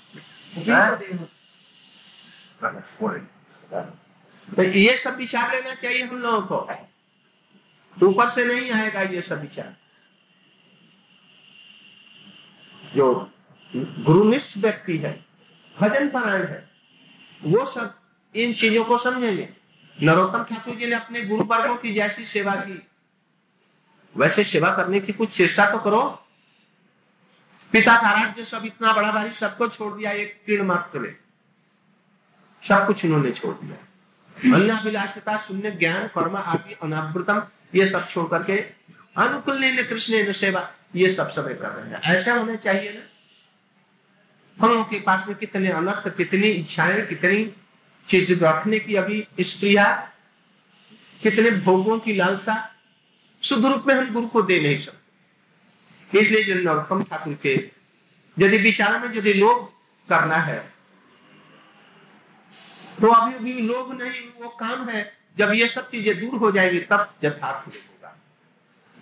तो 4.47 4.63
ये 4.63 4.95
सब 4.97 5.15
विचार 5.17 5.51
लेना 5.51 5.73
चाहिए 5.75 6.03
हम 6.03 6.17
लोगों 6.17 6.41
को। 6.41 8.07
ऊपर 8.07 8.29
से 8.29 8.43
नहीं 8.45 8.71
आएगा 8.71 9.01
ये 9.01 9.21
सब 9.21 9.41
विचार 9.41 9.75
जो 12.95 13.13
गुरुनिष्ठ 13.73 14.57
व्यक्ति 14.57 14.97
है, 14.97 15.13
भजन 15.77 16.09
परायण 16.09 16.45
है, 16.47 16.69
वो 17.41 17.65
सब 17.65 17.93
इन 18.35 18.53
चीज़ों 18.53 18.83
को 18.85 18.97
समझेंगे। 18.97 19.49
नरोत्तम 19.97 20.43
ठाकुर 20.43 20.75
जी 20.75 20.85
ने 20.85 20.95
अपने 20.95 21.21
गुरु 21.21 21.43
वर्गों 21.43 21.75
की 21.75 21.93
जैसी 21.93 22.25
सेवा 22.25 22.55
की। 22.55 22.81
वैसे 24.15 24.43
सेवा 24.43 24.71
करने 24.75 24.99
की 24.99 25.13
कुछ 25.13 25.29
चेष्टा 25.29 25.69
तो 25.71 25.77
करो। 25.79 26.01
पिता 27.73 27.95
का 28.01 28.11
राज्य 28.11 28.43
सब 28.45 28.65
इतना 28.65 28.93
बड़ा 28.93 29.11
भारी, 29.11 29.31
सबको 29.33 29.67
छोड़ 29.67 29.93
दिया 29.93 30.11
एक 30.11 30.41
तीर्ण 30.45 30.65
मात्र 30.65 30.99
में 30.99 31.15
सब 32.63 32.85
कुछ 32.87 33.05
इन्होंने 33.05 33.31
छोड़ 33.31 33.55
दिया। 33.55 33.77
अन्नाभिलाषिता 34.43 35.37
शून्य 35.37 35.71
ज्ञान, 35.71 36.07
कर्म 36.07 36.35
आदि, 36.37 36.75
अनावृतम, 36.83 37.43
ये 37.75 37.85
सब 37.85 38.09
छोड़ 38.09 38.29
करके 38.29 38.57
अनुकूल 39.17 39.83
कृष्ण 39.83 40.13
ने 40.13 40.33
सेवा, 40.33 40.73
ये 40.95 41.09
सब 41.09 41.29
समय 41.29 41.53
कर 41.53 41.69
रहे 41.69 41.89
हैं। 41.89 42.01
ऐसा 42.01 42.33
होना 42.33 42.55
चाहिए 42.55 42.93
ना। 42.93 43.01
हम 44.65 44.73
लोग 44.73 44.89
के 44.89 44.99
पास 44.99 45.27
में 45.27 45.37
कितने 45.37 45.69
अनर्थ, 45.69 46.17
कितनी 46.17 46.47
इच्छाएँ, 46.47 47.05
कितनी 47.05 47.53
चीज़ 48.07 48.43
रखने 48.43 48.79
की 48.79 48.95
अभी 48.95 49.27
स्प्रिया, 49.39 50.11
कितने 51.23 51.51
भोगों 51.51 51.99
की 51.99 52.13
लालसा, 52.13 52.75
शुद्ध 53.43 53.65
रूप 53.65 53.83
में 53.87 53.95
हम 53.95 54.13
गुरु 54.13 54.27
को 54.27 54.41
दे 54.41 54.59
नहीं 54.59 54.77
सकते। 54.77 56.19
इसलिए 56.19 56.43
जो 56.43 56.55
नरोत्तम 56.55 57.03
ठाकुर 57.03 57.33
के, 57.33 57.71
यदि 58.39 58.57
विचार 58.57 58.99
में 58.99 59.15
यदि 59.15 59.33
लोग 59.33 59.71
करना 60.09 60.35
है 60.35 60.80
तो 63.01 63.07
अभी 63.09 63.37
भी 63.43 63.53
लोग 63.61 63.93
नहीं 63.93 64.21
वो 64.41 64.49
काम 64.57 64.89
है 64.89 65.11
जब 65.37 65.51
ये 65.53 65.67
सब 65.67 65.89
चीज़ें 65.89 66.19
दूर 66.19 66.39
हो 66.39 66.51
जाएगी 66.51 66.79
तब 66.89 67.13
यथार्थ 67.23 67.67
होगा। 67.67 68.15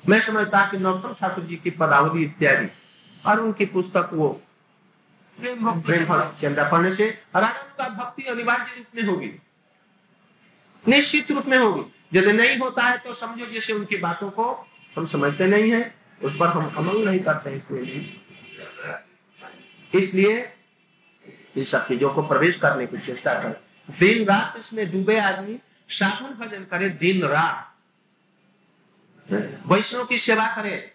मैं 0.03 0.19
समझता 0.21 0.65
कि 0.71 0.77
नौतम 0.77 1.13
ठाकुर 1.19 1.43
जी 1.45 1.55
की 1.57 1.69
पदावली 1.79 2.23
इत्यादि 2.23 2.67
और 3.23 3.39
उनकी 3.39 3.65
पुस्तक 3.67 4.09
वो 4.13 4.29
प्रेम 5.37 6.07
चंदा 6.39 6.69
पढ़ने 6.69 6.91
से 6.91 7.09
राजा 7.35 7.47
का 7.77 7.87
भक्ति 7.89 8.23
अनिवार्य 8.29 8.77
रूप 8.77 8.85
में 8.95 9.03
होगी। 9.03 9.31
निश्चित 10.85 11.31
रूप 11.31 11.45
में 11.47 11.57
होगी। 11.57 11.83
यदि 12.13 12.31
नहीं 12.33 12.57
होता 12.59 12.83
है 12.83 12.97
तो 12.97 13.13
समझो 13.13 13.45
जैसे 13.45 13.73
उनकी 13.73 13.97
बातों 13.99 14.29
को 14.31 14.43
हम 14.95 15.05
समझते 15.07 15.47
नहीं 15.47 15.71
है 15.71 15.81
उस 16.21 16.35
पर 16.39 16.47
हम 16.47 16.75
अमल 16.77 17.05
नहीं 17.05 17.19
करते 17.19 17.55
इसलिए 17.55 17.81
भी 17.83 17.99
इसलिए 19.93 20.37
इन 21.57 21.63
सब 21.65 21.87
चीज़ों 21.87 22.09
को 22.13 22.21
प्रवेश 22.23 22.55
करने 22.57 22.85
की 22.87 22.97
चेष्टा 22.99 23.33
करें। 23.33 23.55
दिन 23.89 24.25
रात 24.25 24.55
इसमें 24.57 24.91
डूबे 24.91 25.19
आदमी 25.19 25.59
साधन 25.89 26.25
भजन 26.25 26.63
करे, 26.63 26.89
दिन 26.89 27.23
रात। 27.23 27.65
वैष्णव 29.67 30.05
की 30.05 30.17
सेवा 30.17 30.55
करे, 30.55 30.93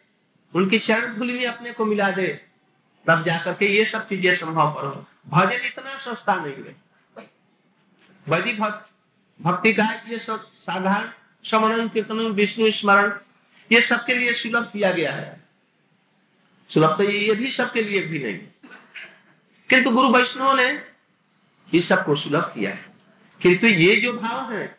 उनकी 0.54 0.78
चरण 0.78 1.14
धूलि 1.14 1.32
में 1.32 1.46
अपने 1.46 1.72
को 1.72 1.84
मिला 1.84 2.10
दे। 2.10 2.44
तब 3.06 3.22
जाकर 3.22 3.54
के 3.54 3.66
ये 3.66 3.84
सब 3.84 4.08
चीज़ें 4.08 4.34
संभव 4.34 4.70
करो। 4.70 5.06
भजन 5.28 5.66
इतना 5.66 5.98
सस्ता 5.98 6.34
नहीं 6.34 6.54
है। 6.54 6.76
वैदिक 8.28 8.60
भक्त, 8.60 8.88
भक्ति 9.42 9.72
का 9.72 10.02
ये 10.08 10.18
सब 10.18 10.42
साधारण 10.42 11.10
श्रवणन 11.44 11.88
कीर्तन 11.88 12.14
विष्णु 12.14 12.70
स्मरण, 12.70 13.18
ये 13.72 13.80
सबके 13.80 14.14
लिए 14.14 14.32
सुलभ 14.32 14.70
किया 14.72 14.92
गया 14.92 15.12
है। 15.12 15.44
सुलभ 16.68 16.96
तो 16.96 17.02
ये 17.02 17.18
ये 17.18 17.34
भी 17.34 17.50
सबके 17.50 17.82
लिए 17.82 18.00
भी 18.00 18.18
नहीं। 18.18 18.38
किंतु 19.68 19.90
गुरु 19.90 20.08
वैष्णव 20.08 20.56
ने 20.56 20.93
इस 21.74 21.88
सबको 21.88 22.14
सुलभ 22.14 22.42
किया 22.42 22.70
है। 22.70 22.84
किंतु 23.42 23.66
ये 23.66 23.96
जो 23.96 24.12
भाव 24.12 24.52
है, 24.52 24.78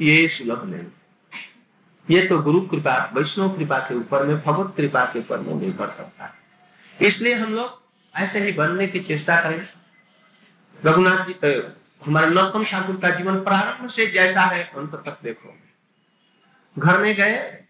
ये 0.00 0.28
सुलभ 0.28 0.64
नहीं। 0.64 0.86
ये 2.10 2.26
तो 2.26 2.38
गुरु 2.38 2.60
कृपा, 2.60 3.10
वैष्णव 3.14 3.58
कृपा 3.58 3.78
के 3.78 3.94
ऊपर 3.94 4.26
में, 4.26 4.42
भगवत 4.42 4.74
कृपा 4.76 5.04
के 5.04 5.18
ऊपर 5.18 5.38
में 5.38 5.54
निर्भर 5.54 5.86
करता 5.86 6.24
है। 6.24 6.32
इसलिए 7.06 7.34
हम 7.34 7.54
लोग 7.54 7.82
ऐसे 8.16 8.40
ही 8.40 8.52
बनने 8.52 8.86
की 8.86 9.00
चेष्टा 9.00 9.40
करें। 9.40 9.68
रघुनाथ 10.86 11.26
जी 11.26 11.62
हमारे 12.06 12.26
नरोत्तम 12.26 12.64
ठाकुर 12.64 12.96
का 12.96 13.10
जीवन 13.10 13.36
प्रारंभ 13.36 13.90
से 13.90 14.06
जैसा 14.06 14.40
है, 14.40 14.64
अंत 14.64 14.92
तक 14.94 15.18
देखो। 15.22 15.58
घर 16.78 16.98
में 16.98 17.14
गए, 17.14 17.64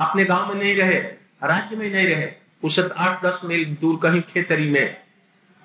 अपने 0.00 0.24
गाँव 0.24 0.54
में 0.54 0.62
नहीं 0.62 0.76
रहे, 0.76 0.98
राज्य 1.44 1.76
में 1.76 1.90
नहीं 1.90 2.06
रहे, 2.06 2.32
उसे 2.64 2.88
आठ 2.96 3.22
दस 3.22 3.40
मील 3.44 3.76
दूर 3.80 4.00
कहीं 4.02 4.22
खेतरी 4.22 4.70
में 4.70 5.03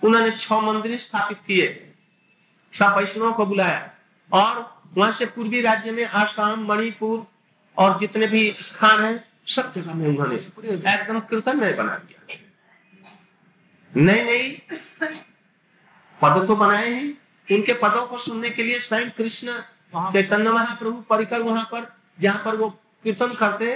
उन्होंने 0.04 0.32
छह 0.32 0.60
मंदिर 0.62 0.98
स्थापित 0.98 1.38
किए। 1.48 1.94
सब 2.74 2.96
वैष्णव 2.98 3.34
को 3.34 3.46
बुलाया। 3.46 3.90
और 4.32 4.82
वहाँ 4.98 5.12
से 5.12 5.26
पूर्वी 5.26 5.62
राज्य 5.62 5.92
में 5.92 6.06
आसाम, 6.06 6.68
मणिपुर 6.68 7.26
और 7.78 7.98
जितने 8.00 8.28
भी 8.28 8.56
स्थान 8.62 9.04
है, 9.06 9.28
सब 9.48 9.74
जगह 9.74 9.94
में 9.94 10.08
उन्होंने 10.08 10.36
एकदम 10.36 11.20
कीर्तनमय 11.20 11.74
बना 11.74 11.96
दिया। 11.98 12.38
नहीं 13.98 14.24
नहीं 14.24 14.60
पद 16.22 16.48
तो 16.48 16.56
बनाए 16.56 16.90
हैं। 16.90 17.10
उनके 17.52 17.74
पदों 17.74 18.06
को 18.08 18.18
सुनने 18.18 18.50
के 18.50 18.64
लिए 18.64 18.80
स्वयं 18.80 19.10
कृष्ण, 19.10 19.60
चैतन्य 19.96 20.52
महाप्रभु 20.52 21.02
परिकर 21.02 21.42
वहाँ 21.42 21.64
पर, 21.66 21.94
जहाँ 22.20 22.42
पर 22.46 22.56
वो 22.56 22.70
कीर्तन 23.04 23.34
करते 23.34 23.74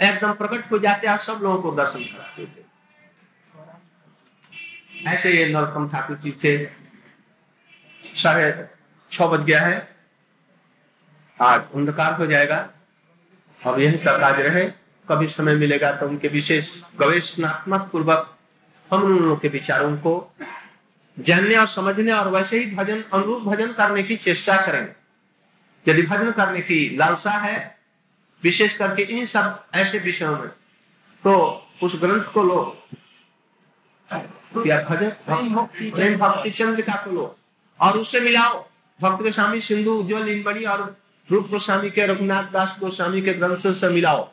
एकदम 0.00 0.32
प्रकट 0.32 0.70
हो 0.72 0.78
जाते 0.78 1.08
और 1.08 1.18
सब 1.18 1.40
लोगों 1.42 1.62
को 1.62 1.76
दर्शन 1.76 2.04
कराते 2.04 2.46
थे 2.46 2.69
ऐसे 5.06 5.32
ये 5.32 5.46
नरोत्तम 5.52 5.88
ठाकुर 5.88 6.16
जी 6.16 6.30
थे। 6.44 6.66
साढ़े 8.14 8.68
छ 9.12 9.22
बज 9.22 9.44
गया 9.44 9.60
है। 9.60 9.96
आज 11.40 11.60
अंधकार 11.74 12.14
हो 12.14 12.26
जाएगा। 12.26 12.56
अब 13.60 13.78
यही 13.78 13.96
तक 13.96 14.08
आज 14.08 14.40
रहे। 14.40 14.64
कभी 15.08 15.26
समय 15.26 15.54
मिलेगा 15.54 15.92
तो 15.92 16.06
उनके 16.08 16.28
विशेष 16.28 16.82
गवेषणात्मक 17.00 17.88
पूर्वक 17.92 18.36
हम 18.90 19.02
उन 19.02 19.36
के 19.36 19.48
विचारों 19.48 19.96
को 19.96 20.12
जानने 21.18 21.56
और 21.56 21.66
समझने 21.66 22.12
और 22.12 22.28
वैसे 22.28 22.58
ही 22.58 22.74
भजन, 22.74 23.02
अनुरूप 23.02 23.42
भजन 23.42 23.72
करने 23.72 24.02
की 24.02 24.16
चेष्टा 24.16 24.56
करें। 24.56 24.94
यदि 25.88 26.02
भजन 26.02 26.30
करने 26.32 26.60
की 26.60 26.96
लालसा 26.96 27.30
है, 27.30 27.78
विशेष 28.42 28.76
करके 28.76 29.02
इन 29.02 29.24
सब 29.24 29.64
ऐसे 29.74 29.98
विषयों 29.98 30.38
में 30.38 30.48
तो 31.24 31.32
उस 31.82 32.00
ग्रंथ 32.00 32.24
को 32.24 32.42
लो। 32.42 32.88
भजन 34.10 35.10
प्रेम 35.26 35.54
भक्ति 35.54 35.90
प्रेम 35.90 36.18
भक्ति 36.18 36.50
चंद्रिका 36.50 36.94
को 37.06 37.36
और 37.80 37.98
उससे 37.98 38.20
मिलाओ 38.20 38.64
भक्त 39.00 39.22
गोस्वामी 39.22 39.60
सिंधु 39.60 39.92
उज्जवल 39.92 40.28
इंबड़ी 40.28 40.64
और 40.64 40.80
रूप 41.28 41.48
गोस्वामी 41.50 41.90
के 41.90 42.06
रघुनाथ 42.06 42.50
दास 42.52 42.76
गोस्वामी 42.80 43.22
के 43.22 43.32
ग्रंथों 43.34 43.72
से 43.72 43.88
मिलाओ। 43.88 44.28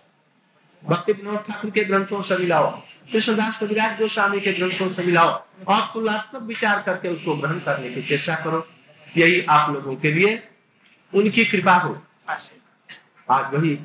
भक्ति 0.83 1.13
विनोद 1.13 1.43
ठाकुर 1.47 1.71
के 1.71 1.83
ग्रंथों 1.83 2.21
से 2.21 2.37
मिलाओ। 2.37 2.69
कृष्णदास 3.11 3.57
कविराज 3.57 3.99
गोस्वामी 3.99 4.39
के 4.39 4.53
ग्रंथों 4.53 4.89
से 4.89 5.03
मिलाओ। 5.03 5.29
और 5.67 5.81
तुलनात्मक 5.93 6.41
विचार 6.43 6.81
करके 6.81 7.09
उसको 7.09 7.35
ग्रहण 7.35 7.59
करने 7.59 7.89
की 7.89 8.01
चेष्टा 8.01 8.35
करो। 8.35 8.65
यही 9.17 9.41
आप 9.49 9.69
लोगों 9.73 9.95
के 9.95 10.11
लिए 10.11 10.41
उनकी 11.13 11.45
कृपा 11.45 11.75
हो। 11.75 11.97
आज 12.29 13.53
वही 13.53 13.77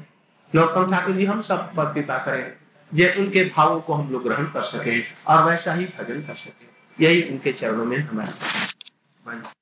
नरोत्तम 0.52 0.90
ठाकुर 0.90 1.16
जी 1.16 1.24
हम 1.24 1.40
सब 1.42 1.74
पर 1.74 1.92
कृपा 1.94 2.18
करें। 2.18 2.52
जे 2.94 3.14
उनके 3.18 3.44
भावों 3.44 3.80
को 3.80 3.92
हम 3.92 4.12
लोग 4.12 4.22
ग्रहण 4.22 4.44
कर 4.44 4.62
सके 4.62 5.00
और 5.00 5.44
वैसा 5.44 5.74
ही 5.74 5.84
भजन 5.84 6.22
कर 6.22 6.34
सके। 6.34 7.04
यही 7.04 7.22
उनके 7.22 7.52
चरणों 7.52 7.84
में 7.84 7.98
हमारा 7.98 9.52